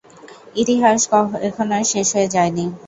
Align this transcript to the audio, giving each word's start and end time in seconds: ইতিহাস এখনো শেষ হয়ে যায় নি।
ইতিহাস 0.55 1.01
এখনো 1.41 1.77
শেষ 1.91 2.07
হয়ে 2.15 2.27
যায় 2.35 2.51
নি। 2.57 2.65